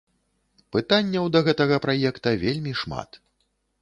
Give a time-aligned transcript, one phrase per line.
[0.75, 3.21] Пытанняў да гэтага праекта вельмі шмат.